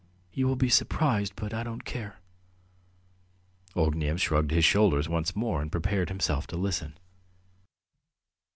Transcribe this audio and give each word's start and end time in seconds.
You 0.33 0.47
will 0.47 0.55
be 0.55 0.67
surprised, 0.67 1.33
but 1.35 1.53
I 1.53 1.61
don't 1.61 1.85
care...." 1.85 2.19
Ognev 3.75 4.17
shrugged 4.19 4.49
his 4.49 4.65
shoulders 4.65 5.07
once 5.07 5.35
more 5.35 5.61
and 5.61 5.71
prepared 5.71 6.09
himself 6.09 6.47
to 6.47 6.57
listen. 6.57 6.97